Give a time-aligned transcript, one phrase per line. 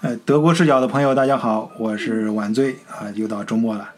[0.00, 3.90] 呃，德国视角的朋友，大家好，我是晚醉啊，又到周末了，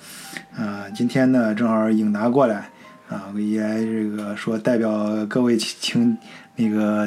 [0.57, 2.71] 啊，今天呢正好颖达过来
[3.11, 6.17] 啊，也这个说代表各位请
[6.57, 7.07] 那个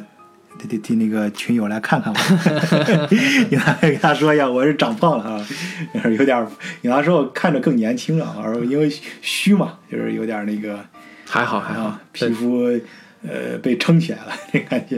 [0.60, 2.20] 替替替那个群友来看看我，
[3.50, 5.46] 影达跟他说一下，我是长胖了啊，
[6.16, 6.48] 有点
[6.84, 8.88] 影达说我看着更年轻了啊，因为
[9.24, 10.80] 虚嘛，就是有点那个
[11.28, 12.80] 还好还好，皮肤。
[13.28, 14.98] 呃，被撑起来了， 这感觉，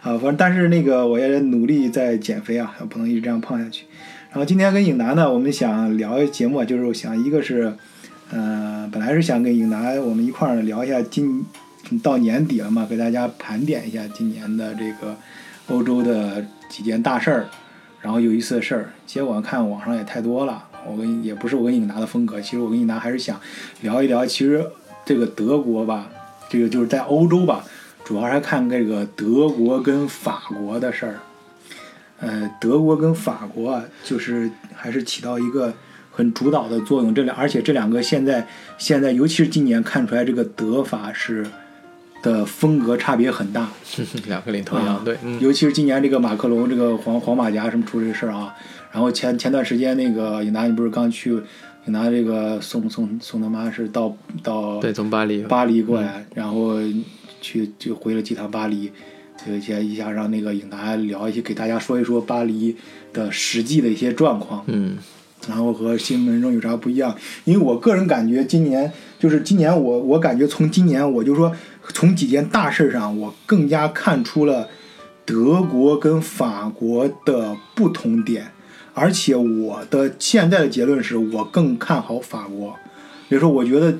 [0.00, 3.84] 啊，反正但是那个我也努力在减肥啊，不能一直这样胖下去。
[4.30, 7.72] 然后今天跟颖达呢，我们想聊节目，就是想一个是，
[8.30, 11.44] 呃，本来是想跟颖达我们一块儿聊一下今
[12.02, 15.16] 到年底了嘛，给大家盘点一下今年的这个
[15.68, 17.46] 欧洲的几件大事儿，
[18.02, 18.90] 然后有意思的事儿。
[19.06, 22.40] 结果看网上也太多了，我跟也不是我跟颖达的风格。
[22.40, 23.40] 其实我跟颖达还是想
[23.82, 24.64] 聊一聊，其实
[25.04, 26.10] 这个德国吧。
[26.48, 27.64] 这个就是在欧洲吧，
[28.04, 31.16] 主要还看这个德国跟法国的事儿。
[32.18, 35.74] 呃，德国跟法国啊，就是还是起到一个
[36.10, 37.14] 很主导的作用。
[37.14, 38.46] 这两，而且这两个现在
[38.78, 41.46] 现在，尤其是今年看出来，这个德法是
[42.22, 43.68] 的风格差别很大。
[44.26, 48.54] 两个领头羊，对，尤其是今年这个马克龙这个黄黄马甲什么出这个事儿啊。
[48.92, 51.42] 然后前前段时间那个尹达，你不是刚去？
[51.86, 56.74] 拿这个送送送他妈是到到对从巴黎巴黎过来，然后
[57.40, 58.90] 去就回了几趟巴黎，
[59.44, 62.76] 就一些一下让那个影达聊一些，给大家说一说巴黎
[63.12, 64.96] 的实际的一些状况，嗯，
[65.48, 67.14] 然后和新闻中有啥不一样？
[67.44, 71.52] 因为我个人感觉今年就是今年我我感觉从今年我就说
[71.94, 74.68] 从几件大事上，我更加看出了
[75.24, 78.50] 德国跟法国的不同点。
[78.98, 82.74] 而且我的现在的结论是我更看好法国，
[83.28, 83.94] 比如说，我觉得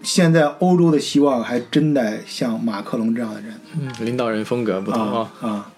[0.00, 5.72] 现在欧洲的希望还真得像马克龙这样的人，嗯，领导人风格不同啊啊，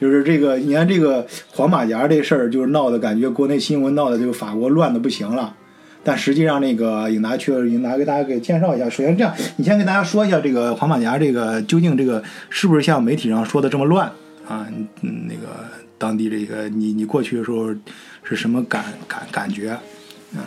[0.00, 5.54] 就是这个，你看这个黄马甲这事儿，就是闹的感觉，国内新闻闹的这个法国乱的不行了，
[6.02, 8.88] 但实际上那个尹达去了，尹达给大家给介绍一下。
[8.88, 14.06] 首先这样，你先给大家说一下这个黄马甲这个究竟这个是不是像媒体上说的这么乱
[14.48, 14.66] 啊？
[15.02, 15.73] 嗯，那个。
[16.04, 17.74] 当地这个，你你过去的时候
[18.22, 19.74] 是什么感感感觉？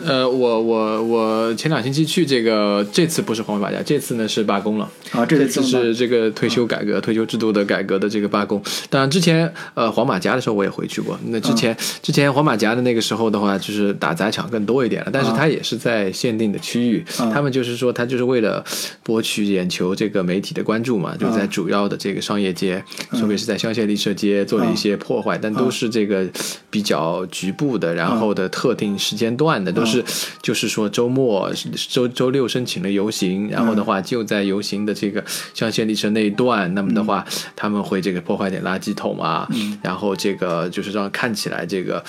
[0.04, 5.24] 呃，我我我前两星期去这个，这次不是黄马甲，这次呢是罢工了啊。
[5.24, 8.62] 这次是这个退休改革、退休制度的改革的这个罢工。
[8.90, 11.18] 当然之前呃黄马甲的时候我也回去过。
[11.28, 15.10] 那之前之前黄马甲的那个时候的话，就是打砸抢更多一点了。
[15.10, 18.62] 但是它也是在限定的区域，他们就是说他就是为了
[19.02, 26.26] 博取眼球，这个媒体的关注嘛，就在主要的这个商业街，特别是在香榭丽舍街做了一些破坏，但都是这个
[26.68, 29.77] 比较局部的，然后的特定时间段的。
[29.78, 30.04] 都是，
[30.42, 31.52] 就是说周末
[31.88, 35.24] 周周六申请了游行，然后的话就在游行的这个
[35.54, 37.24] 香榭丽舍那一段，那么的话
[37.54, 39.48] 他们会这个破坏点垃圾桶啊，
[39.82, 42.02] 然后这个就是让看起来这个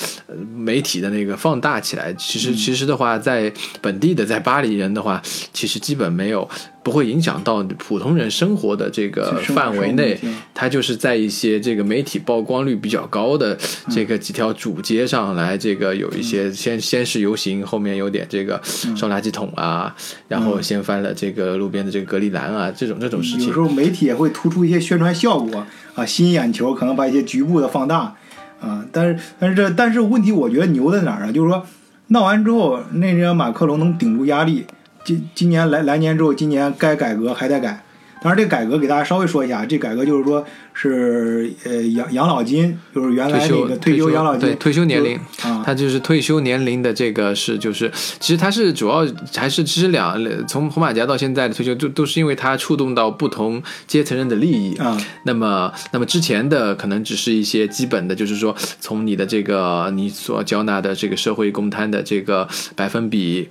[0.56, 2.14] 媒体的那个放大起来。
[2.14, 5.22] 其实其实的话，在本地的在巴黎人的话，
[5.54, 6.50] 其实基本没有。
[6.82, 10.18] 不会影响到普通人生活的这个范围内，
[10.54, 13.58] 它就是在一些这个媒体曝光率比较高的
[13.90, 18.60] 这个几条主街上来，这个有一些先先是游行，后面有点这个
[18.96, 19.94] 烧垃圾桶啊，
[20.28, 23.48] 然后掀翻了这个路边的这个隔离栏啊，这种这种事情。
[23.48, 25.66] 有时候媒体也会突出一些宣传效果
[25.96, 28.16] 啊，吸引眼球，可能把一些局部的放大
[28.62, 28.86] 啊。
[28.92, 31.32] 但是但是这但是问题，我觉得牛在哪儿啊？
[31.32, 31.66] 就是说
[32.08, 34.66] 闹完之后，那人马克龙能顶住压力。
[35.10, 37.84] 今今年来来年之后，今年该改革还得改。
[38.22, 45.20] 当然，这改革给大家稍微说一下，这改革就是说是呃养养老金，就是原来那个退休养老金，对退休年龄，
[45.66, 50.16] 它就是退休年龄的这个是就是，其实它是主要还是其实两
[50.48, 54.96] 从红马甲到现在的退休，都都是因为它触动到不同阶层人的利益啊。
[55.24, 63.48] 那么那么之前的可能只是一些基本的，就是说从你的这个你所缴纳的这个社会公摊的这个百分比。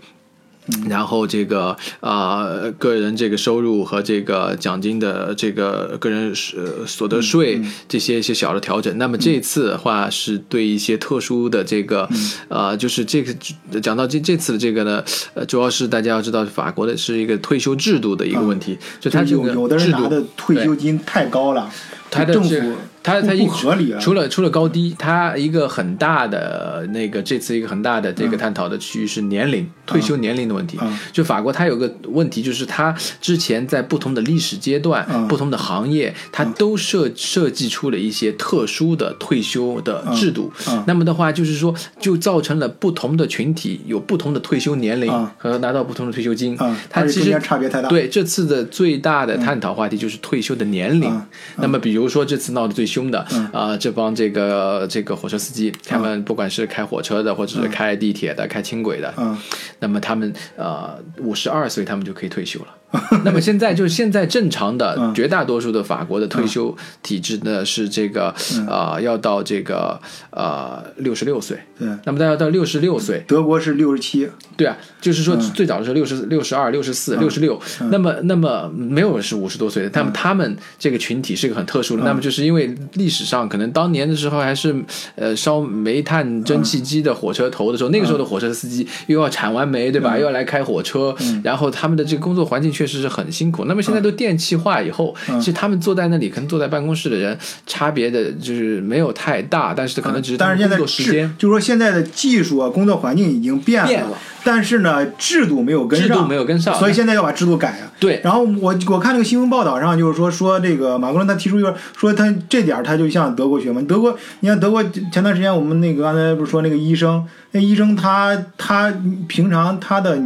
[0.89, 2.47] 然后这个啊，
[2.79, 8.97] 个人这个收入和这个奖金的这个个人呃所得税这些一些小的调整。
[8.99, 12.09] 那么这次的话是对一些特殊的这个
[12.49, 13.33] 呃，就是这个
[13.81, 15.03] 讲到这这次的这个呢，
[15.35, 21.71] 呃，主要是大家要知道法国的是一个退休制度的一个问题，就它有有的人拿的退休金太高了，
[22.11, 22.77] 他的政府。
[23.03, 30.79] 它它一合理，除了除了高低，它一个很大的那个这次一个很大的这个探讨的区域是年龄退休年龄的问题。
[31.13, 40.53] 就法国它有个问题，就是它之前在不同的历史阶段、不同的行业，它都设设计出了一些特殊的退休的制度。
[40.87, 46.57] 那么的话，就是说就造成了不同的群体有不同的退休年龄和拿到不同的退休金。
[46.91, 47.89] 它其实差别太大。
[47.89, 51.11] 对这次的最大的探讨话题就是退休的年龄。
[51.57, 53.21] 那么比如说这次闹的最凶的
[53.53, 59.37] 啊、这帮这个这个火车司机，他们不管是开火车的，或者是开地铁的、开轻轨的，嗯。
[59.81, 62.69] 那么他们呃五十二岁他们就可以退休了。
[63.25, 65.15] 那么现在就是现在正常的嗯。
[65.15, 68.67] 绝大多数的法国的退休体制呢是这个嗯。
[68.67, 70.01] 啊要到这个
[70.31, 75.41] 呃六十六岁，对，那么大家到六十六岁，德国是六十七，对啊，就是说嗯。
[75.55, 84.75] 最早的时候六十六十二、六十四、六十六，那么那么没有人是五十多岁的，那么他们这个群体是个很特殊的，那么就是因为历史上可能当年的时候还是
[85.17, 90.19] 呃烧煤炭蒸汽机的火车头的时候，那个时候的火车司机又要产完煤对吧，嗯。
[90.19, 93.65] 又要来开火车，然后他们的这个工作环境确实是很辛苦。
[93.65, 95.41] 那么现在都电气化以后，嗯。
[95.41, 97.37] 其实他们坐在那里，可能坐在办公室的人
[97.67, 101.29] 差别的就是没有太大，但是可能只是但是现在们工作时间。
[101.29, 104.17] 制，就是说现在的技术啊，工作环境已经变了，变了。
[104.45, 107.91] 但是呢，制度没有跟上，制度没有跟上，所以现在要把制度改啊。
[107.99, 108.21] 对。
[108.23, 114.83] 然后我我看那个新闻报道上就是说说这个马克龙他提出一个说他这点儿他就向德国学嘛，德国你看德国
[115.13, 118.95] 前段时间我们那个刚才不是说那个医生，那医生他他
[119.27, 120.17] 平常他的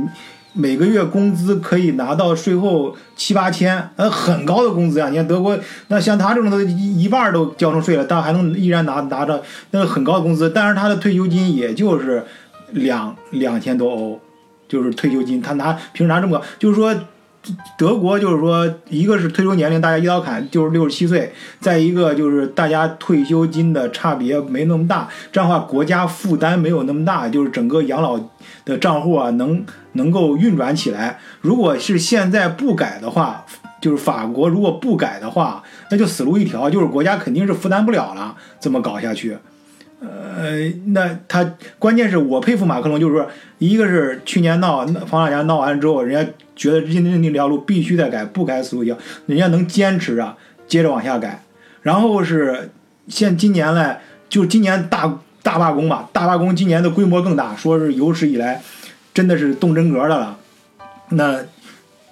[0.53, 5.09] 每个月工资可以拿到税后七八千，呃，很高的工资啊！
[5.09, 5.59] 你看德国，
[5.89, 12.25] 那像他这种都一一半都交成税了，但还能依然拿拿着那个很高的工资，但是他的退休金也就是
[12.71, 14.21] 两两千多欧，
[14.69, 16.95] 就是退休金，他拿平时拿这么高，就是说。
[17.77, 28.19] 德国就是说，一个是退休年龄大家一刀砍就是六十七岁，再一个就是大家退休金的差别没那么大，这样的话国家负担没有那么大，就是整个养老
[28.65, 31.19] 的账户啊能能够运转起来。
[31.41, 33.45] 如果是现在不改的话，
[33.81, 39.37] 就是法国如果不改的话，那就死路一条，就是国家肯定是负担不了了，这么搞下去。
[40.01, 43.29] 呃，那他关键是我佩服马克龙，就是说，
[43.59, 50.37] 一个是去年闹房产闹完之后，人家觉得认定这条路必须得改，不改死路一条，人家能坚持着，
[50.69, 51.43] 接着往下改。
[51.83, 52.71] 然后是
[53.09, 58.63] 现今年来，就今年大大罢工嘛，大罢工今年的规模更大，说是有史以来
[59.13, 60.39] 真的是动真格的了。
[61.09, 61.41] 那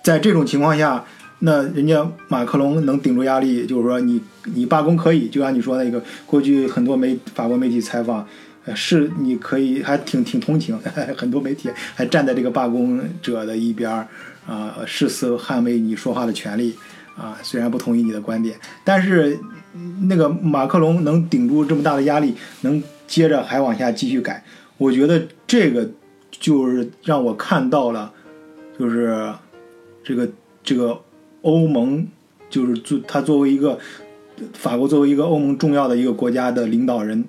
[0.02, 1.04] 在这种情况下，
[1.38, 4.20] 那人家马克龙能顶住压力，就是说你
[4.54, 8.26] 你罢工可以，就像你说那个，过去很多媒法国媒体采访，
[8.64, 10.76] 呃，是你可以还挺挺同情，
[11.16, 14.06] 很多媒体还站在这个罢工者的一边儿
[14.50, 16.74] 啊、誓死捍卫你说话的权利
[17.16, 19.38] 啊、虽然不同意你的观点，但是
[20.08, 24.42] 那个马克龙能顶住这么大的压力，能接着还往下继续改，
[24.78, 25.88] 我觉得这个
[26.30, 28.10] 就是让我看到了，
[28.78, 29.32] 就是
[30.02, 30.28] 这个
[30.64, 30.98] 这个
[31.42, 32.08] 欧盟，
[32.48, 33.78] 就是作他作为一个
[34.54, 37.24] 法国作为一个欧盟重要的一个国家的领导人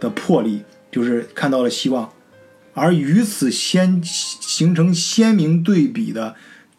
[0.00, 2.10] 的魄力，就是看到了希望。
[2.74, 6.34] 而与此先形成鲜明对比的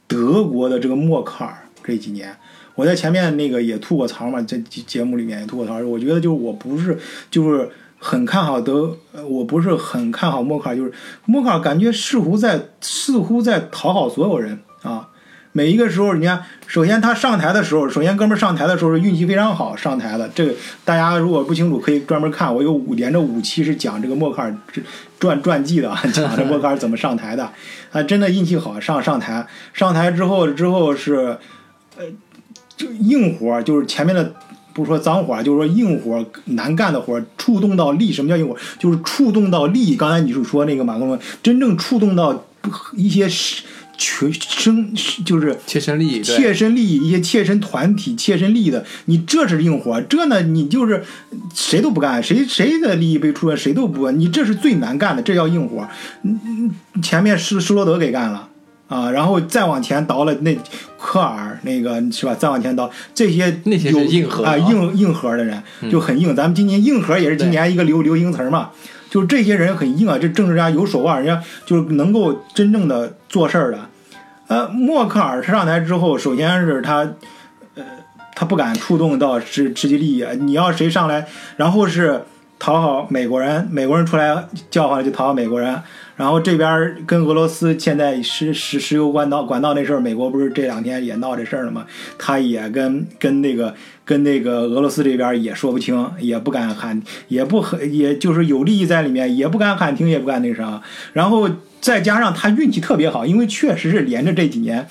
[0.08, 2.36] 德国的这个默克尔这几年，
[2.76, 5.78] 我在前面那个也吐过槽嘛，在节目里面也吐过槽。
[5.80, 6.98] 我觉得就是我不是
[7.30, 10.92] 就是很看好德，我不是很看好默克尔，就是
[11.26, 14.60] 默克尔感觉似乎在似乎在讨好所有人。
[15.58, 20.30] 每一个时候，你看，首先他上台的时候，首先哥们上台的时候是运气非常好上台的。
[20.36, 20.54] 这个
[20.86, 24.56] 大家如果不清楚，可以专门看，我有五连着五期是讲这个默克尔
[25.20, 27.52] 传传记的， 讲这默克尔怎么上台的。
[27.92, 31.36] 啊，真的运气好上上台，上台之后之后是，
[31.98, 32.06] 呃，
[32.76, 34.32] 就硬活，就是前面的
[34.74, 38.14] 不说脏活，就是说硬活难干的活，触动到利。
[38.14, 38.56] 什么叫硬活？
[38.78, 39.96] 就是触动到利益。
[39.96, 42.46] 刚才你是说那个马克龙，真正触动到
[42.96, 43.28] 一些
[43.98, 44.94] 全生
[45.26, 51.04] 就是切身利益，对切身利益、一些切身团体、切身利益的，你这是硬活，这呢你就是
[51.54, 55.88] 谁都不干，谁谁的利益被触动，谁都不干，你这是最难干的，这叫硬活。
[57.02, 58.48] 前面施施罗德给干了
[58.88, 60.58] 啊，然后再往前倒了那
[60.98, 62.36] 科尔那个是吧？
[62.36, 66.36] 再往前倒这些那有啊，硬核啊硬硬核的人就很硬。
[66.36, 68.70] 咱们今年硬核也是今年一个流流行词儿嘛。
[69.10, 73.80] 就这些人很硬啊，这政治家有手腕，人家就是能够真正的做事儿的。
[74.48, 77.08] 呃，默克尔上台之后，首先是他，
[77.76, 77.84] 呃，
[78.36, 80.26] 他不敢触动到实实际利益。
[80.40, 82.22] 你要谁上来，然后是
[82.58, 85.82] 讨好美国人，美国人出来叫唤就讨好美国人。
[86.16, 91.86] 然后这边跟俄罗斯现在石石石油管道管道那事儿，美国不是这两天也闹这事儿了吗？
[92.18, 93.76] 他也跟跟那个
[94.08, 100.82] 跟那个俄罗斯这边也说不清，也不敢喊，也不很，也就是有利益在里面，也不敢喊停，也不敢那啥。
[101.12, 101.50] 然后
[101.82, 104.88] 再加上他运气特别好，因为确实是连着这几年，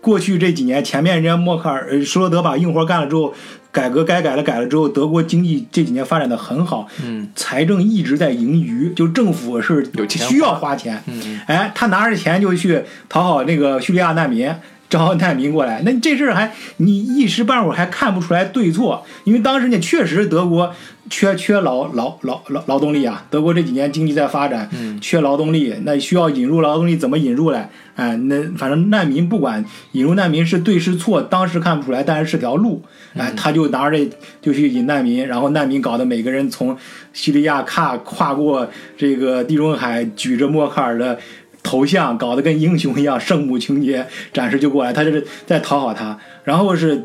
[0.00, 3.32] 过去这几年前面人家默克尔、呃施罗德把硬活干了之后，
[3.70, 14.52] 改革该改的改了之后，德国经济这几年发展的很好，嗯，财政一直在盈余，就政府是需要花钱，嗯，哎，他拿着钱就去讨好那个叙利亚难民，
[14.90, 15.82] 招难民过来。
[15.84, 20.74] 那这事儿还你一时半会儿还看不出来对错，因为当时呢确实德国
[21.10, 24.68] 缺缺劳劳劳劳劳动力啊，德国这几年经济在发展，
[25.00, 27.68] 缺劳动力，那需要引入劳动力，怎么引入嘞？
[27.96, 32.82] 哎，那反正难民不管引入难民是对是错，当时看不出来，但是是条路。
[33.14, 33.98] 哎，他就拿着
[34.40, 36.76] 就去引难民，然后难民搞得每个人从
[37.12, 41.18] 叙利亚跨跨过这个地中海，举着默克尔的
[41.62, 46.18] 头像，搞得跟英雄一样，圣母情节展示就过来，他就是在讨好他。
[46.44, 47.04] 然后是，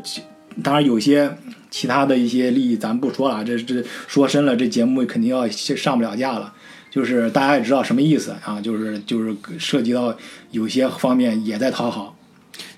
[0.62, 1.36] 当然有些
[1.70, 6.52] 其他的一些利益，咱不说了，这这说深了，这节目肯定要上不了架了。
[6.90, 10.16] 就是大家也知道什么意思啊，就是就是涉及到
[10.52, 12.16] 有些方面也在讨好。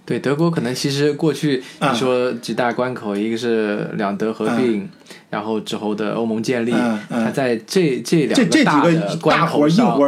[0.06, 4.88] 对德国可能其实过去你说几大关口，一个是两德合并。
[5.28, 6.72] 然后之后的欧盟建立，
[7.10, 9.98] 他在这这两个大的关头上，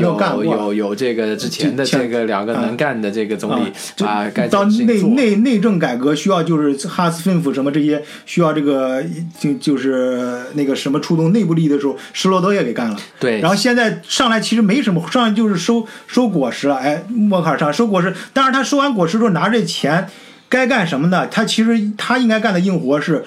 [0.00, 3.72] 有有有这个之前的这个两个能干的这个总理
[4.06, 9.02] 啊，该到内内内政改革需要就是哈斯芬府什么这些需要这个
[9.38, 12.96] 就就是那个什么出动内部利益的时候，施罗德也给干了。
[13.18, 16.76] 对，然后现在上来其实没什么，上来就是收收果实了。
[16.76, 20.08] 哎，默克尔上收果实，但是他收完果实之后拿这钱
[20.48, 21.26] 该干什么呢？
[21.26, 23.24] 他其实他应该干的硬活是。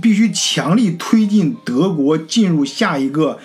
[0.00, 3.38] 必须强力推进德国进入下一个，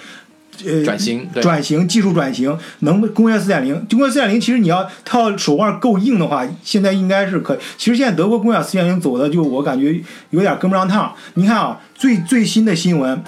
[0.65, 7.57] 呃，转型，转型，技术转型，能工业四点零，工业四点零，其实你要它要手腕够硬的话，现在应该是可。
[7.77, 11.13] 其实现在德国工业四点零走的，就我感觉有点跟不上趟。
[11.36, 13.24] 你看啊，最最新的新闻，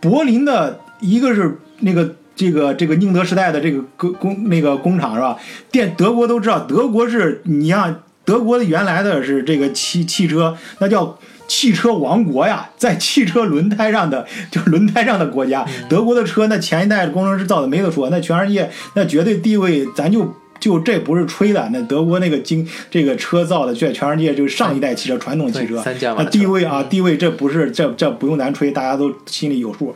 [0.00, 5.36] 柏林的一个是那个这个这个宁德时代的这个工工那个工厂是吧？
[5.70, 11.18] 电德国都知道，德国是你像德国的原来的是这个汽汽车，那叫。
[11.46, 25.82] 汽车王国呀， 在汽车轮胎上的 就是轮胎上的国家，德国的车那前一代工程师造的没得说，那全世界那绝对地位，咱就就这不是吹的，那德国那个经这个车造的，在全世界就是上一代汽车传统汽车，
[26.16, 29.94] 那地位啊地位，这不是这这不用咱吹，大家都心里有数。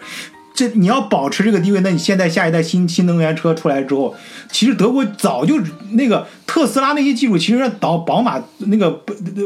[0.58, 4.12] 这你要保持这个地位，那你现在下一代新新能源车出来之后，
[4.50, 5.54] 其实德国早就
[5.92, 8.90] 那个特斯拉那些技术，其实导宝马那个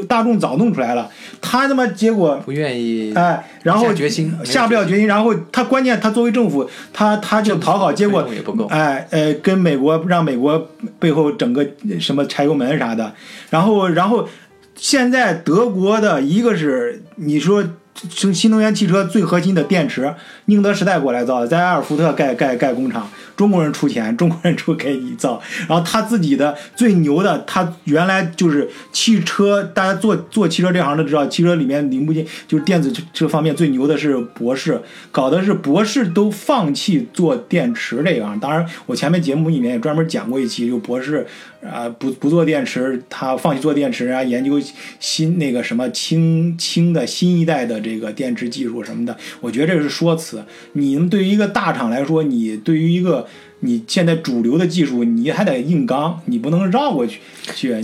[0.09, 1.11] 大众早弄出来了，
[1.43, 8.27] 他他妈结果不愿意哎，然后下决心下不了决心，然后他关键他作为政府，他他就讨好，结果
[8.71, 10.67] 哎呃跟美国让美国
[10.99, 11.67] 背后整个
[12.01, 13.13] 什么柴油门啥的，
[13.51, 14.27] 然后然后
[14.75, 17.63] 现在德国的一个是你说。
[17.95, 20.13] 新新能源汽车最核心的电池，
[20.47, 25.41] 宁德时代过来造的，在埃尔福特盖盖盖工厂，中国人出钱，中国人出给你造。
[25.69, 34.81] 然后他自己的最牛的，他原来就是汽车，大家做做汽车这行的知道，汽车里面零部件就是电子这方面最牛的是博士，
[35.13, 38.41] 搞的是博士都放弃做电池这一行。
[38.41, 41.27] 当然，我前面节目里面也专门讲过一期，就博士。
[41.65, 44.61] 啊，不不做电池，他放弃做电池啊，研究
[44.99, 49.17] 新那个什么氢氢的新一代的这个电池技术什么的。
[49.41, 50.45] 我觉得这是说辞。
[50.73, 53.29] 你们对于一个大厂来说，你对于一个
[53.61, 57.21] 你现在主流的技术，你还得硬刚，你不能绕过去。
[57.55, 57.75] 去，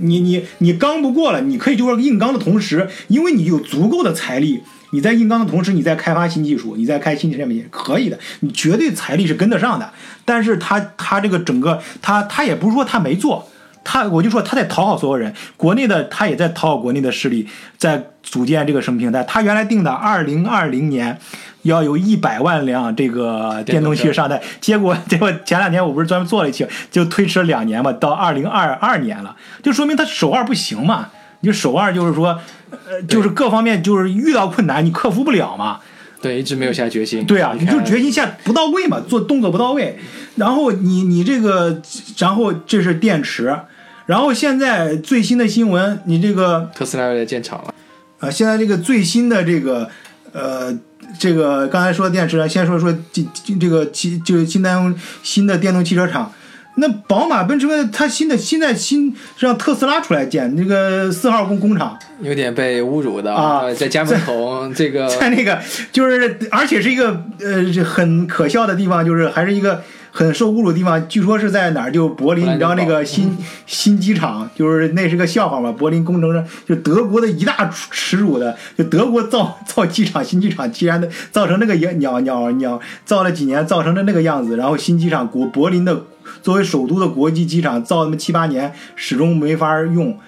[0.00, 4.60] 你你你你刚不过了，你可以就是硬刚的同时，因为你有足够的财力。
[4.90, 9.90] 你在硬刚的同时，你在开发新技术，你在开新产品，可以的，你绝对财力是跟得上的。
[10.24, 13.48] 但是他他这个整个他他也不是说他没做，
[13.84, 19.22] 他我就说他在讨好所有人，国内的他也在讨好国内的势力，在组建这个什么平台。
[19.24, 21.18] 他原来定的二零二零年
[21.62, 31.10] 要有一百万辆这个电动汽车上台，结果结果前两天我不是专门做了一期，就推迟了两年嘛，到二零二二年了，就说明他手腕不行嘛。
[31.40, 32.38] 你手腕就是说。
[32.70, 35.80] 呃，就是各方面就是遇到困难你克服不了嘛？
[36.20, 37.24] 对，一直没有下决心。
[37.24, 39.98] 对啊，你就决心下不到位嘛，做动作不到位。
[40.36, 41.80] 然后你你这个，
[42.18, 43.58] 然后这是电池，
[44.04, 47.72] 然后现在最新的新闻，你这个特斯拉又在建厂了。
[48.18, 49.88] 啊，现在这个最新的这个
[50.32, 50.78] 呃，
[51.18, 53.26] 这个刚才说电池，先说说这
[53.58, 56.30] 这个汽就是新单新的电动汽车厂。
[56.78, 65.58] 那宝马、奔驰，它新的现在新让特斯拉出来建那个四号工工厂，有点被侮辱的啊，在家门口这个，在那个
[65.92, 69.82] 就是，而且是一个呃很可笑的地方，就是还是一个。
[70.10, 71.92] 很受侮辱的地方，据说是在哪儿？
[71.92, 75.70] 就柏林，你知道那个新新机场，就是那是个笑话嘛。
[75.70, 84.56] 柏林工程师就德国的一大耻辱的，就德国造造机场新机场，既然造成那个鸟鸟鸟，造了几年，造成的那个样子。
[84.56, 86.02] 然后新机场国柏林的
[86.42, 90.18] 作为首都的国际机场，造那么七八年，始终没法用。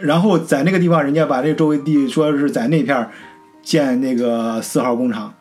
[0.00, 3.08] 然后在那个地方，人家把这周围地说是在那片
[3.62, 5.32] 建那个四号工厂。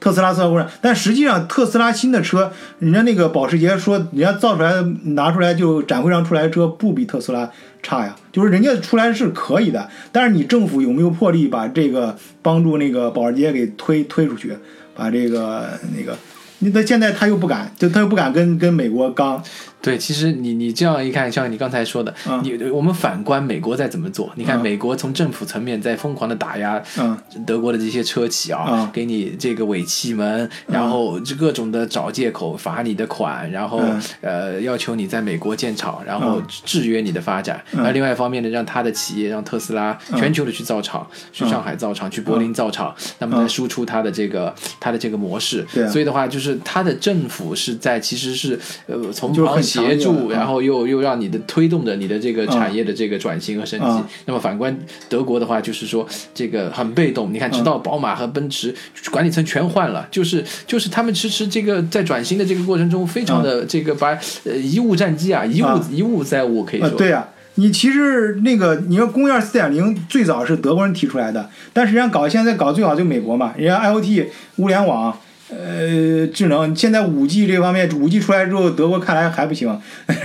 [0.00, 4.72] 特斯拉四号工厂，但实际上特斯拉新的车，人家那个保时捷说，人家造出来
[5.06, 7.50] 拿出来就展会上出来的车不比特斯拉
[7.82, 14.56] 差呀，就是人家出来是可以的，但是你政府有没有魄力把这个帮助那个保时捷给推推出去，
[14.94, 16.16] 把这个那个，
[16.60, 19.42] 你他现在他又不敢，就他又不敢跟跟美国刚，
[19.80, 24.32] 对，其实你你这样一看，像你刚才说的，嗯你我们反观美国在怎么做？
[24.34, 37.62] 你看嗯美国从政府层面在疯狂的打压嗯德国的这些车企啊，嗯给你这个尾气门，然后这各种的找借口罚你的款，然后、嗯呃要求你在美国建厂，然后嗯制约你的发展。
[37.72, 45.64] 嗯而另外一方面呢，让他的企业让特斯拉全球的去造厂，去上海造厂，去柏林造厂，那么来输出它的这个它的这个模式。
[45.88, 53.86] 所以的话，就是它的政府是在其实是呃从就是旁协助，然后又又让你的推动着你的这个产业的这个转型和升级。
[53.86, 54.76] 嗯那么反观
[55.08, 57.32] 德国的话，就是说这个很被动。
[57.32, 58.74] 你看，直到宝马和奔驰
[59.10, 64.08] 管理层全换了，就是就是他们迟迟这个在转型的这个过程中，非常的这个把
[64.44, 66.98] 呃贻误战机啊，贻误啊贻误载物，可以啊，说。
[66.98, 74.26] 对呀、你其实那个你说工业四点零最早是德国人提出来的，但实际上搞现在搞最好就美国嘛，人家 IOT
[74.56, 75.18] 物联网。
[75.50, 79.80] 呃，智能现在五 G 这方面，五 G 出来之后，德国看来还不行，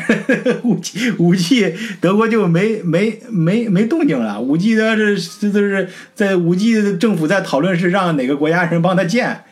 [0.64, 4.42] 五 G 五 G 德国就没没没没动静了。
[4.42, 9.44] 五 G 的是这都是在五 G 政府在讨论是让哪个国家人帮他建，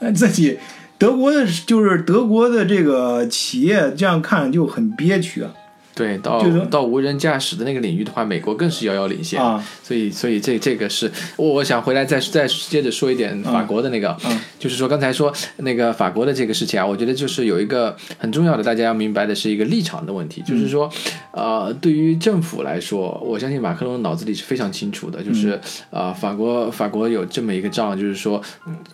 [0.00, 0.58] 呃，自己
[0.96, 5.52] 德国的就是德国的这个企业这样看就很憋屈啊。
[5.98, 9.42] 对，到就是到无人驾驶的那个领域的话，美国更是遥遥领先。
[9.42, 9.62] 啊。
[9.82, 14.40] 所以，所以这这个是我我想回来再再接着说一点法国的那个，嗯。
[14.58, 20.90] 就是说刚才说那个法国的这个事情啊，我觉得就是有一个很重要的，大家要明白的是一个立场的问题，就是说，
[21.32, 25.58] 呃，对于政府来说，我相信马克龙脑子里是非常清楚的，就是
[25.90, 28.42] 呃，法国法国有这么一个账，就是说，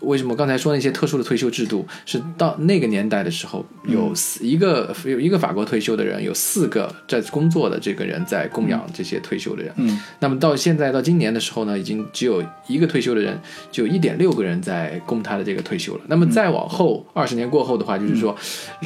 [0.01, 13.39] 为什么刚才说那些特殊的退休制度是到那个年代的时候，有四一个有一个法国退休的人，有四个在工作的这个人在供养这些退休的人，嗯那么到现在到今年的时候呢，已经只有一个退休的人，
[13.71, 16.01] 就一点六个人在供他的这个退休了。
[16.09, 18.37] 那么再往后二十年过后的话，就是说，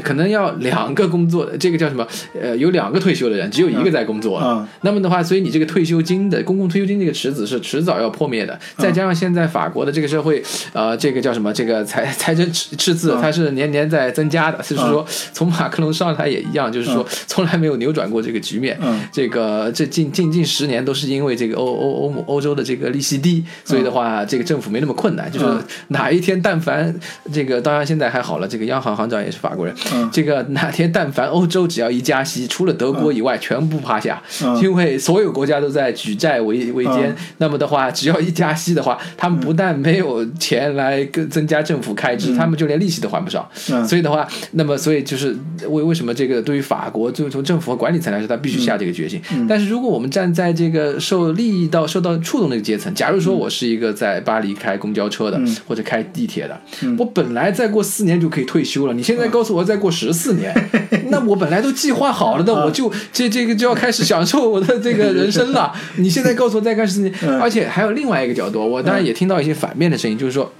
[0.02, 2.06] 可能要两个工作，这个叫什么？
[2.40, 4.46] 呃，有两个退休的人，只有一个在工作了。
[4.46, 8.58] 啊那么的话，所以你这个退休金的公共退休金这个池子是迟早要破灭的。
[8.76, 11.52] 再加上现在法国的这个社会，呃，这个叫什么？
[11.52, 14.58] 这个财财政赤赤字，它是年年在增加的。
[14.58, 18.76] 就是说，从马克龙上台也一样，就是说从来没有扭转过这个局面。
[18.82, 25.32] 嗯这个这近近近十年都是因为这个欧欧欧姆欧洲的这个利息低，所以的话，这个政府没那么困难。
[25.32, 26.94] 就是嗯哪一天但凡
[27.32, 29.74] 这个，当然现在还好了，这个央行行长也是法国人。
[29.94, 37.08] 嗯这个哪天但凡欧洲只要一加息，除了德国以外，全部趴下，嗯因为所有国家都在举债维维艰。
[37.10, 43.48] 嗯那么的话，只要一加息的话，他们不但没有钱来更增加政府开支，他们就连利息都还不上。
[43.70, 45.36] 嗯所以的话，那么所以就是
[45.68, 49.18] 为为什么这个对于法国，就从政府和管理层来说，他必须下这个决心。
[49.48, 56.60] 但是如果我们站在这个受利益到受到触动的阶层，假如说我是一个在巴黎开公交车的、嗯或者开地铁的，
[56.98, 60.52] 我本来再过四年就可以退休了，你现在告诉我再过十四年，
[61.10, 65.72] 那我本来都计划好了的，我就这这个就要开始享受我的这个人生了。
[65.96, 70.52] 你现在告诉我再干十四年，嗯而且还有另外一个角度，我当然也听到一些反面的声音，就是说。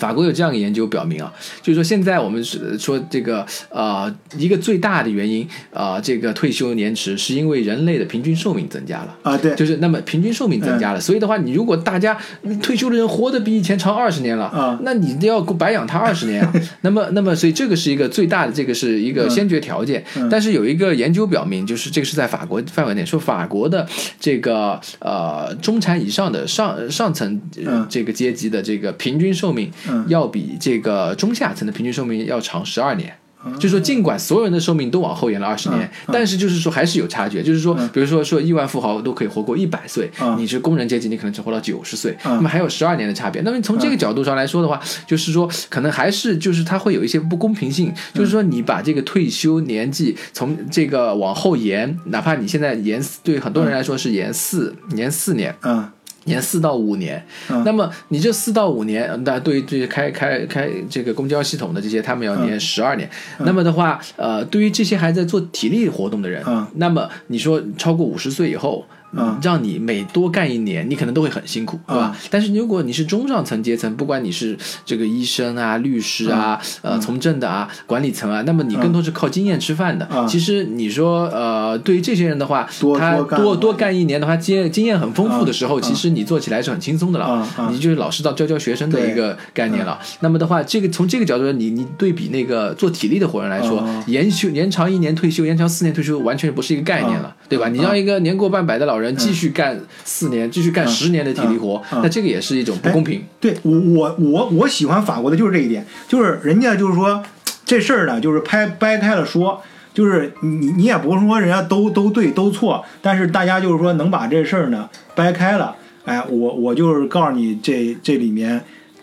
[0.00, 1.32] 法国有这样一个研究表明啊，
[1.62, 9.16] 就是说现在我们是说这个呃一个最大的原因啊、呃这个退休延迟是因为人类的平均寿命增加了。
[9.22, 12.16] 啊，对，就是那么平均寿命增加了，所以的话，你如果大家
[12.62, 16.52] 退休的人活得比以前长二十年了，啊那你要白养他二十年啊。
[16.80, 20.02] 那么，那么，所以这个是一个最大的，这个是一个先决条件。
[20.16, 23.86] 嗯但是有一个研究表明，就是这个是在法国范围内，说法国的
[24.18, 27.40] 这个呃中产以上的上上层、
[27.88, 33.14] 这个阶级的这个平均寿命嗯要比这个中下层的平均寿命要长十二年。
[33.44, 33.54] 嗯。
[33.54, 37.42] 就是说，尽管所有人的寿命都往后延了二十年，但是就是说还是有差距。
[37.42, 40.36] 就是说，比如说说亿万富豪都可以活过一百岁，嗯。
[40.38, 42.36] 你是工人阶级，你可能只活到九十岁，嗯。
[42.36, 43.40] 那么还有十二年的差别。
[43.40, 55.56] 那么从这个角度上来说的话，就是说可能还是就是它会有一些不公平性，就是说你把这个退休年纪从这个往后延，哪怕你现在延对很多人来说是延四延四年。
[55.62, 55.88] 嗯
[56.30, 57.62] 延四到五年，嗯。
[57.64, 63.08] 那么你这四到五年，那对于这些开开开这个公交系统的这些，他们要念十二年。
[63.40, 66.66] 那么的话，呃，对于这些还在做体力活动的人，嗯。
[66.76, 69.38] 那么你说超过五十岁以后，嗯。
[69.42, 72.16] 让你每多干一年，你可能都会很辛苦，对吧？
[72.30, 80.06] 但是如果你是中上层阶层，不管你是这个医生啊、律师啊、呃从政的啊、管理层啊，那么你更多是靠经验吃饭的。
[80.12, 80.26] 嗯。
[80.28, 87.46] 其实你说呃，对于这些人的话，多他多多多干一年的话，经验经验很丰富的时候，其实你做起来是很轻松的了。
[87.70, 89.98] 你就是老师到教教学生的一个概念了。
[90.20, 94.04] 那么的话，这个从这个角度，你你对比那个做体力的活人来说，嗯。
[94.06, 97.68] 延休延长一年退休，延长四年退休，完全不是一个概念了，对吧？
[97.68, 103.24] 你让一个年过半百的老人继续干四年，继续干十年的体力活，那这个也是一种不公平。
[103.40, 107.22] 对我我我我喜欢法国的就是这一点，就是人家就是说
[107.64, 109.60] 这事儿呢，就是拍掰开了说，
[109.94, 118.62] 就是你你也不是说人家都都对都错，但是大家就是说能把这事儿呢掰开了，哎，我我就是告诉你这这里面。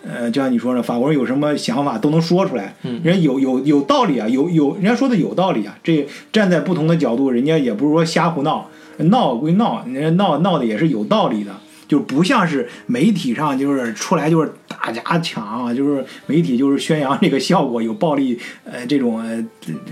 [0.09, 5.77] 呃，就像你说的，法国人有什么想法都能说出来，嗯人家有有有道理啊，有有人家说的有道理啊。
[5.83, 8.69] 这站在不同的角度，人家也不是说瞎胡闹，
[9.05, 11.51] 闹归闹，人家闹闹的也是有道理的。
[11.87, 19.41] 就不像是媒体上就是出来就是大家抢，就是媒体就是宣扬这个效果有暴力，呃，这种呃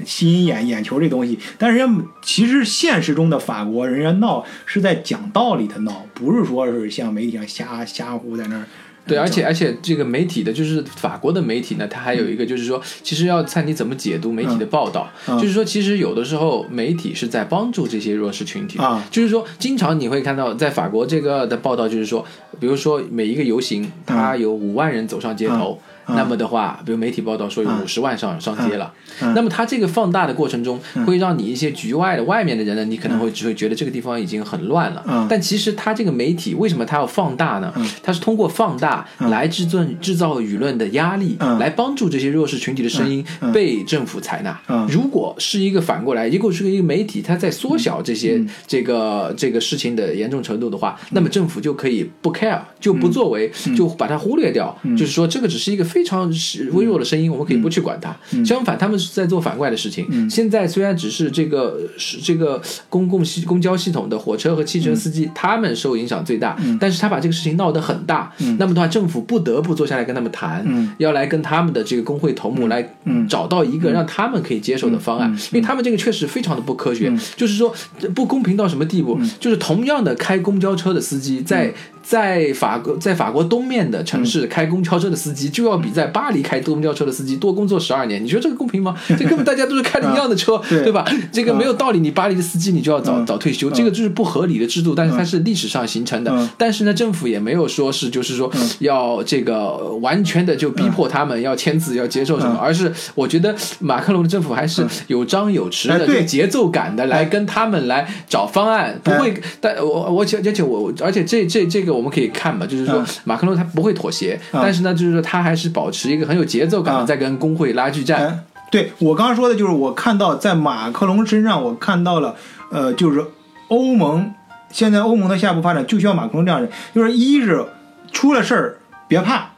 [0.04, 1.40] 吸引眼眼球这东西。
[1.58, 8.66] 但人家其实现实中的法国人家闹是在讲道理的闹，不是说是像媒体上瞎瞎胡在那儿。
[9.08, 15.08] 对，而且而且这个媒体的，就是法国的媒体呢，它还有一个就是说，其实要看你怎么解读媒体的报道。
[15.28, 18.80] 嗯就是说，其实有的时候媒体是在帮助这些弱势群体。
[18.80, 22.26] 啊就是说，经常你会看到在法国这个的报道，就是说，
[22.60, 25.80] 比如说每一个游行，它有五万人走上街头。
[25.82, 35.04] 嗯那么的话，比如媒体报道说有五十万上上街了，嗯那么它这个放大的过程中，会让你一些局外的外面的人呢，你可能会只会觉得这个地方已经很乱了。
[35.08, 37.74] 嗯但其实它这个媒体为什么它要放大呢？
[38.04, 44.60] 它是通过放大来制造制造舆论的压力，嗯来帮助这些弱势群体的声音被政府采纳。
[44.68, 54.76] 嗯如果是一个反过来，如果是一个媒体，它在缩小这些、嗯这个这个事情的严重程度的话，那么政府就可以不 care，就不作为，嗯就把它忽略掉。
[54.98, 56.30] 就是说，这个只是一个非常
[56.74, 58.14] 微弱的声音，我们可以不去管它。
[58.34, 60.30] 嗯相反，他们是在做反过来的事情。
[60.30, 68.30] 现在虽然只是这个是这个公共系公交系统的火车和汽车司机，他们受影响最大，但是他把这个事情闹得很大，
[68.60, 72.96] 那么的话，政府不得不坐下来跟他们谈，要来跟他们的这个工会头目来
[73.30, 77.74] 找到一个让他们可以接受的方案，因为他们这个确实非常的不科学，就是说
[78.14, 79.18] 不公平到什么地步？
[79.40, 81.74] 就是同样的开公交车的司机在。
[82.06, 88.24] 在法国，在法国东面的城市开公交车的司机，就要比在巴黎开公交车的司机多工作十二年。
[88.24, 88.96] 你觉得这个公平吗？
[89.10, 90.84] 这根本大家都是开的一样的车，对。
[90.84, 91.04] 对吧？
[91.32, 96.32] 这个没有道理，你巴黎的司机你就要早早退休，这个就是不合理的制度，但是它是历史上形成的。
[96.32, 96.48] 嗯。
[96.60, 109.34] 但是呢，政府也没有说是就是说要这个完全的就逼迫他们要签字要接受什么，而是我觉得马克龙的政府还是有张有弛的、有节奏感的来跟他们来找方案，不会。
[109.60, 118.28] 但我我而且我而且这这这个我们可以看吧，就是说嗯马克龙他不会妥协，嗯但是呢，就是说他还是保持一个很有节奏感在跟工会拉锯战。
[118.28, 122.36] 哎，对我刚刚说的就是我看到在马克龙身上，我看到了，
[122.72, 123.24] 呃，就是
[123.70, 124.34] 欧盟
[124.70, 127.66] 现在欧盟的下一步发展就需要马克龙这样的人，就是一是
[128.12, 128.78] 出了事儿
[129.08, 129.52] 别怕，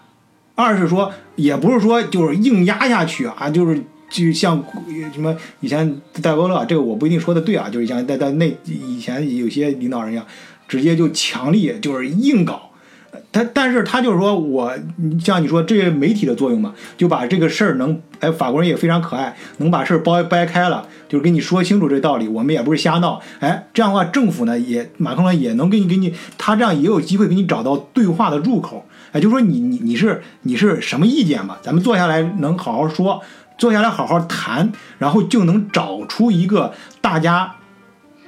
[0.55, 3.83] 二是说也不是说就是硬压下去啊，就是。
[4.09, 4.63] 就像
[5.13, 10.25] 什么以前戴高乐，这个我不一定说的对啊，就是像在在那以前有些领导人一样，
[10.67, 12.71] 直接就强力就是硬搞，
[13.31, 14.73] 他但是他就是说我
[15.23, 33.21] 像你说这些媒体的作用嘛，就把这个事儿能哎法国人也非常可爱，能把事儿掰掰开了，就是跟你说清楚这道理，我们也不是瞎闹，哎这样的话政府呢也马克龙也能给你给你他这样也有机会给你找到对话的入口，哎就说你你你是你是什么意见吧，咱们坐下来能好好说，
[33.57, 37.53] 坐下来好好谈，然后就能找出一个大家。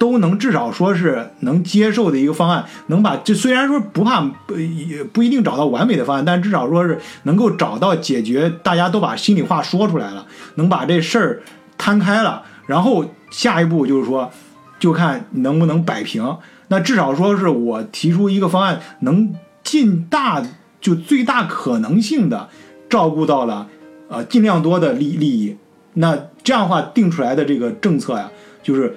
[0.00, 11.42] 都能至少说是能接受的一个方案，能把这虽然说不怕不也不一定找到完美的方案，但至少说是能够找到解决，大家都把心里话说出来了，能把这事儿
[11.76, 14.30] 摊开了，然后下一步就是说，
[14.78, 16.38] 就看能不能摆平。
[16.68, 20.42] 那至少说是我提出一个方案，能尽大
[20.80, 22.48] 就最大可能性的
[22.88, 23.68] 照顾到了
[24.08, 25.58] 呃尽量多的利利益。
[25.92, 28.30] 那这样的话定出来的这个政策呀，
[28.62, 28.96] 就是。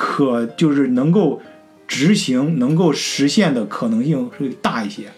[0.00, 1.42] 可就是能够
[1.86, 5.12] 执行、能够实现的可能性会大一些。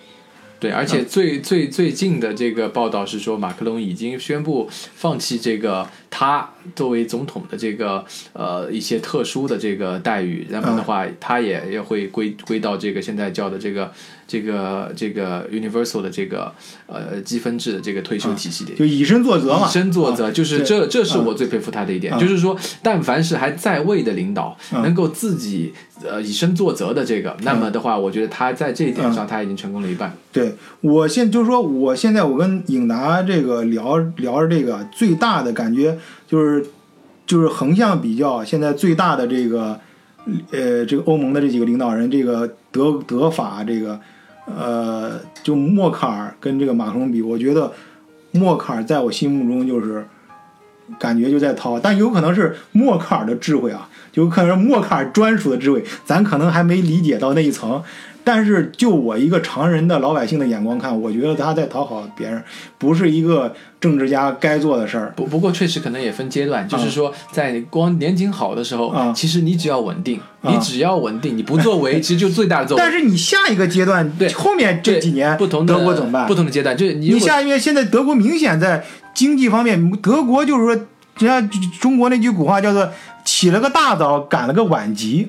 [0.59, 6.46] 对，而且最最最近的这个报道是说，马克龙已经宣布放弃这个他
[6.77, 13.90] 作为总统的这个呃一些特殊的这个待遇，然后的话，他也也会归归到这个现在叫的这个
[14.29, 16.53] 这个这个 Universal 的这个
[16.87, 18.75] 呃积分制的这个退休体系里。
[18.75, 25.72] 就以身作则嘛，以身作则，啊就是这，这是我最佩服他的一点，就是说，但凡是还在位的领导，能够自己
[26.05, 30.14] 呃以身作则的这个，那么的话，我觉得他在这一点上他已经成功了一半。
[30.31, 36.65] 对我现就是说，我现在我跟颖达这个聊聊着这个最大的感觉就是
[37.27, 39.79] 就是横向比较，现在最大的这个
[40.51, 43.99] 呃这个欧盟的这几个领导人，这个德德法这个
[44.47, 47.73] 呃就默克尔跟这个马克龙比，我觉得
[48.33, 50.07] 默克尔在我心目中就是
[50.99, 57.83] 感觉就在掏，但有可能是默克尔的智慧啊，有可能是默克尔专属的智慧，咱可能还没理解到那一层。
[58.24, 62.42] 但是就我一个常人的老百姓的眼光看，我觉得他在讨好别人，
[62.78, 65.12] 不是一个政治家该做的事儿。
[65.16, 72.82] 不不过确实可能也分阶段，就是说在光年景好的时候，啊其实你只要稳定，你只要稳定，你不作为， 其实就最大的作为。
[72.82, 76.26] 但是你下一个阶段，对后面这几年不同的德国怎么办？
[76.26, 80.87] 不同的阶段，就是你你下一面现在德国明显在经济方面，德国就是说，
[81.18, 82.88] 人家中国那句古话叫做
[83.24, 85.28] “起了个大早，赶了个晚集”。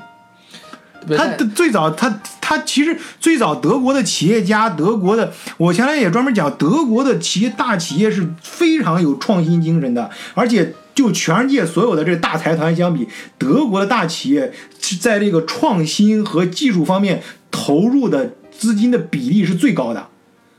[1.18, 14.52] 他最早，他他其实最早德国的企业家，德国的，我前来也专门讲，德国的企业大企业是非常有创新精神的，而且就全世界所有的这大财团相比，德国的大企业
[14.82, 20.10] 是在这个创新和技术方面投入的资金的比例是最高的。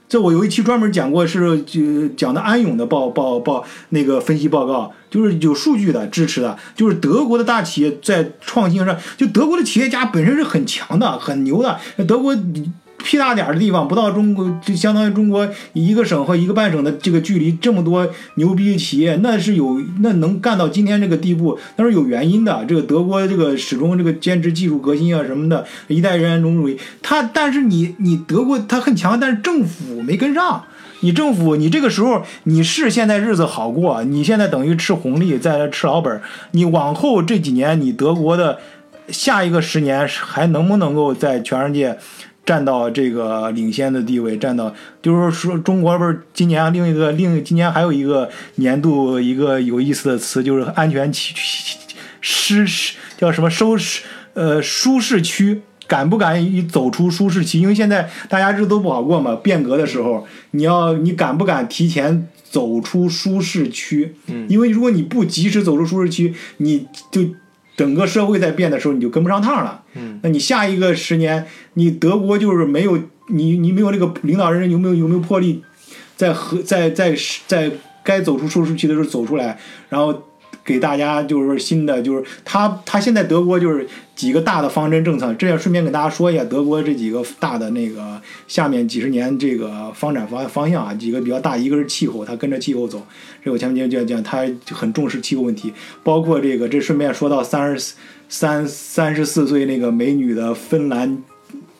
[0.09, 11.79] 这我有一期专门讲过，是就讲的安永的报报报那个分析报告，就是有数据的支持的，就是德国的大企业在创新上，就德国的企业家本身是很强的、很牛的。
[12.07, 12.37] 德国
[13.05, 22.65] 屁大点的地方，不到中国，就相当于中国一个省和一个半省的这个距离，这么多牛逼的企业，那是有那能干到今天这个地步，那是有原因的。
[22.67, 30.65] 这个德国这个始终这个坚持技术革新啊什么的，一代人种主义，他但是你你德国他很强，但是政府没跟上。
[31.01, 36.23] 你政府，你这个时候你是现在日子好过，你现在等于吃红利，在吃老本。
[36.53, 38.59] 你往后这几年，你德国的
[39.09, 41.99] 下一个十年还能不能够在全世界
[42.45, 44.37] 占到这个领先的地位？
[44.37, 51.35] 占到就是说，中国不是今年另一个另今年还有一个年度一个有意思的词，就是安全区
[52.21, 54.03] 失失叫什么收拾
[54.35, 55.63] 呃舒适区。
[55.87, 57.59] 敢不敢于走出舒适区？
[57.61, 64.15] 因为现在大家日子都不好过嘛，变革的时候，你要你敢不敢提前走出舒适区？
[64.29, 67.21] 嗯因为如果你不及时走出舒适区，你就
[67.77, 69.83] 整个社会在变的时候，你就跟不上趟了。
[69.95, 75.63] 嗯，那你下一个十年，你德国就是没有你你没有这个领导人有没有有没有魄力，
[76.17, 77.15] 在和在在
[77.47, 77.71] 在
[78.03, 79.59] 该走出舒适区的时候走出来，
[79.89, 80.23] 然后
[80.65, 93.07] 给大家就是新的就是他他现在德国就是几个大的方针政策，这样顺便给大家说一下德国这几个大的那个下面几十年这个发展方方向啊，几个比较大，一个是气候，他跟着气候走，
[93.45, 97.95] 这我前面讲讲他很重视气候问题，包括这个这顺便说到三十
[98.29, 101.23] 三三十四岁那个美女的芬兰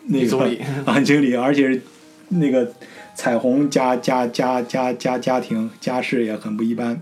[0.09, 1.81] 那个总理啊经理，而且是
[2.29, 2.71] 那个
[3.15, 7.01] 彩虹家家家家家家庭家世也很不一般。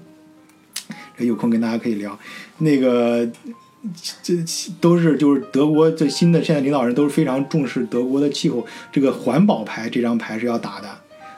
[1.25, 2.19] 有空跟大家可以聊，
[2.59, 3.29] 那个
[4.23, 4.35] 这
[4.81, 10.89] 都是就是德国最新的现在领导人都是非常重视德国的气候，这个环保牌这张牌是要打的，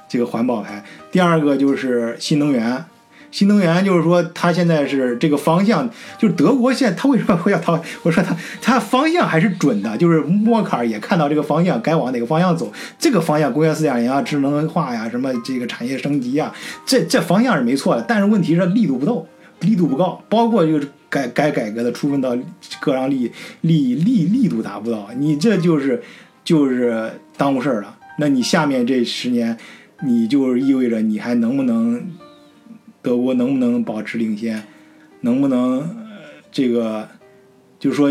[0.09, 0.85] 这个环保牌。
[1.11, 2.85] 第二个就是新能源。
[3.31, 7.73] 新能源就是说，它现在是这个方向，就是德国现在它为什么会要它？
[8.05, 16.53] 我说它它方向还是准的，就是默克尔也看到这个方向该往哪个方向走，这个方向工业四点零啊、智能化呀、什么这个产业升级呀，
[16.87, 19.27] 这这方向是没错的，但是问题是力度不够，
[19.65, 22.37] 力度不够，包括就是改该改革的出分到
[22.81, 26.03] 各让利利利力度达不到，你这就是
[26.45, 27.97] 就是耽误事儿了。
[28.19, 29.57] 那你下面这十年，
[30.03, 32.07] 你就是意味着你还能不能？
[33.03, 34.63] 德国能不能保持领先？
[35.21, 36.07] 能不能、呃、
[36.51, 37.07] 这个
[37.79, 38.11] 就是说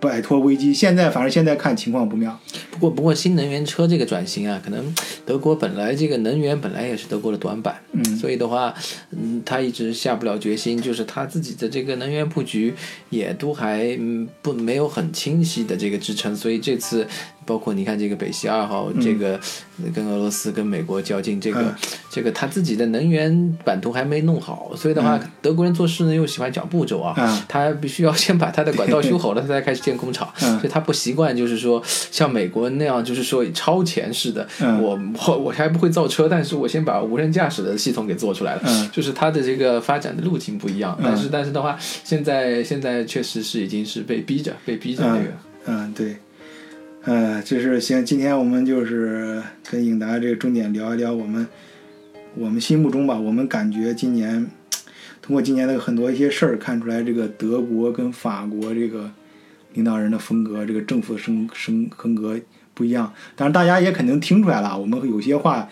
[0.00, 0.72] 摆脱危机？
[0.72, 2.38] 现在反正现在看情况不妙。
[2.70, 4.94] 不过不过新能源车这个转型啊，可能
[5.26, 8.74] 德国本来这个能源本来也是德国的短板，嗯所以的话，
[9.10, 12.74] 嗯，他一直下不了决心，就是他自己的这个能源布局
[13.10, 17.06] 也都还嗯不没有很清晰的这个支撑，所以这次
[17.44, 19.38] 包括你看这个北溪二号，这个
[19.94, 21.74] 跟俄罗斯跟美国较劲，这个、嗯。
[22.12, 27.42] 这个他自己的能源版图还没弄好，所以的话，德国人做事呢又喜欢讲步骤啊，嗯。
[27.48, 30.58] 他必须要先把他的管道修好了， 他才开始建工厂，嗯。
[30.58, 34.82] 所以他不习惯就是说像美国那样，就是说超前式的，嗯。
[34.82, 38.90] 我我我还不会造车，但是我先把无人驾驶的系统给做出来了，嗯。
[38.92, 45.28] 就是他的这个发展的路径不一样，但是但是的话，现在现在确实是已经是被逼着被逼着那个。
[45.66, 46.16] 嗯，对，
[47.02, 51.46] 呃，就是行，今天我们就是跟颖达这个重点聊一聊我们
[52.34, 54.46] 我们心目中吧，我们感觉今年
[55.22, 59.10] 通过今年的很多一些事儿看出来，这个德国跟法国这个
[59.72, 62.38] 领导人的风格，这个政府的升升风格
[62.74, 63.14] 不一样。
[63.34, 65.66] 当然，大家也肯定听出来了，我们有些话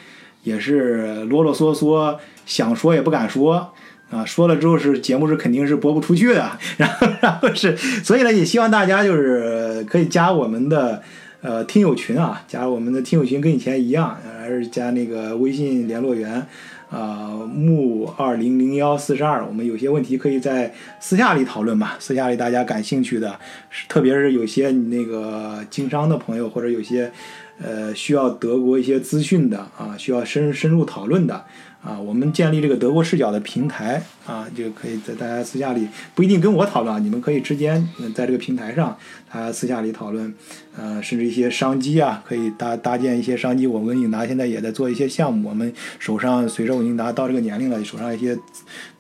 [0.45, 3.75] 也是啰啰嗦嗦，想说也不敢说。
[4.11, 11.03] 啊，说了之后是节目是肯定是播不出去的， 然后然后是，所以呢也希望大家就是可以加我们的
[11.41, 16.47] 呃听友群啊，加入我们的听友群跟以前一样，还是加那个微信联络员
[16.91, 23.39] 啊木二零零幺四十二，我们有些问题可以在私下里讨论吧，私下里大家感兴趣的，
[23.89, 27.11] 特别是有些你那个经商的朋友或者有些
[27.63, 31.45] 呃需要德国一些资讯的啊，需要深深入讨论的。
[31.81, 38.95] 啊，我们建立这个德国视角的平台啊，就可以在大家私下里不一定跟我讨论，你们可以之间在这个平台上，
[39.33, 40.35] 大家私下里讨论，
[40.77, 43.65] 呃，甚至一些商机啊，可以搭搭建一些商机。
[43.65, 48.37] 我跟英达现在也在做一些项目，我们手上随着我英达到这个年龄了，手上一些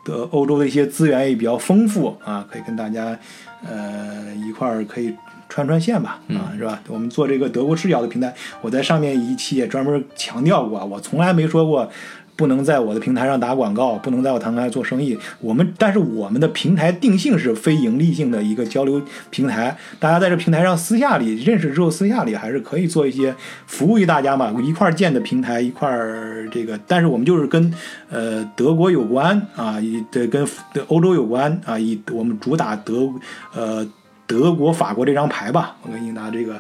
[0.04, 3.18] 的欧洲的一些资源也比较丰富啊，可以跟大家
[3.66, 5.12] 呃一块儿可以
[5.48, 6.80] 串串线吧，啊，是吧？
[6.88, 11.90] 我们做这个德国视角的平台，我在上面一期也专门强调过，我从来没说过。
[12.36, 15.18] 不能在我的平台上打广告，不能在我平台做生意。
[15.40, 23.34] 我们但是我们的平台定性是非盈利性的一个交流平台，大家在这平台上私下里认识之后，私下里还是可以做一些
[23.66, 26.78] 服务于大家嘛，一块建的平台，一块儿这个。
[26.86, 27.74] 但是我们就是跟
[28.08, 30.46] 呃德国有关啊，以这跟
[30.86, 33.10] 欧洲有关啊，以我们主打德
[33.52, 33.84] 呃
[34.28, 35.76] 德国法国这张牌吧。
[35.82, 36.56] 我跟英达这个。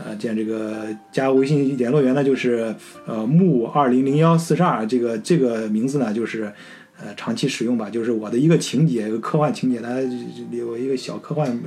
[0.00, 2.72] 呃，建这个加微信联络员呢，就是
[3.04, 6.44] 呃木二零零幺四十二，这个这个名字呢，就是
[7.00, 10.00] 呃长期使用吧，就是我的一个情节，一个科幻情节，它
[10.52, 11.58] 有一个小科幻，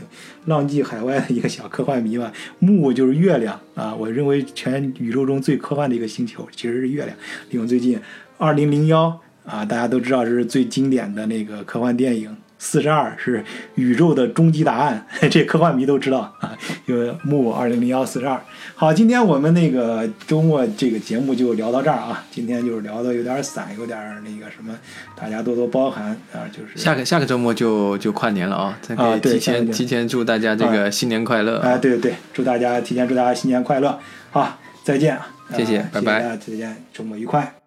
[0.46, 2.32] 浪迹海外的一个小科幻迷吧。
[2.60, 7.18] 木就是月亮啊，我认为全宇宙中最科幻的一个星球其实是月亮。
[7.50, 8.00] 利用最近
[8.38, 12.34] 二零零幺啊，大家都知道这是最经典的那个科幻电影。
[12.64, 13.44] 四十二是
[13.74, 16.56] 宇宙的终极答案， 这科幻迷都知道啊。
[16.86, 18.40] 有木二零零幺四十二。
[18.76, 22.24] 好，今天我们那个周末这个节目就聊到这儿啊。
[22.30, 24.78] 今天就是聊的有点散，有点那个什么，
[25.20, 26.46] 大家多多包涵啊。
[26.52, 31.80] 就是下个下个周末就就跨年了啊，再给，提前提前祝大家这个新年快乐啊！
[31.80, 34.00] 对对对，祝大家提前祝大家新年快乐。
[34.30, 37.61] 好，再见啊，谢谢，拜拜，再见，周末愉快。